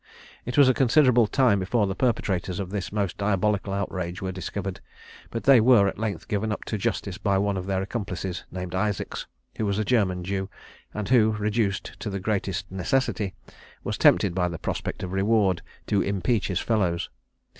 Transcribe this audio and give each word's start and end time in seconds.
It 0.47 0.57
was 0.57 0.67
a 0.67 0.73
considerable 0.73 1.27
time 1.27 1.59
before 1.59 1.85
the 1.85 1.93
perpetrators 1.93 2.59
of 2.59 2.71
this 2.71 2.91
most 2.91 3.19
diabolical 3.19 3.71
outrage 3.71 4.19
were 4.19 4.31
discovered; 4.31 4.81
but 5.29 5.43
they 5.43 5.61
were 5.61 5.87
at 5.87 5.99
length 5.99 6.27
given 6.27 6.51
up 6.51 6.63
to 6.65 6.77
justice 6.79 7.19
by 7.19 7.37
one 7.37 7.55
of 7.55 7.67
their 7.67 7.83
accomplices, 7.83 8.43
named 8.49 8.73
Isaacs, 8.73 9.27
who 9.57 9.65
was 9.67 9.77
a 9.77 9.85
German 9.85 10.23
Jew, 10.23 10.49
and 10.91 11.07
who, 11.09 11.33
reduced 11.33 11.99
to 11.99 12.09
the 12.09 12.19
greatest 12.19 12.71
necessity, 12.71 13.35
was 13.83 13.99
tempted 13.99 14.33
by 14.33 14.47
the 14.49 14.57
prospect 14.57 15.03
of 15.03 15.11
reward 15.13 15.61
to 15.85 16.01
impeach 16.01 16.47
his 16.47 16.59
fellows. 16.59 17.11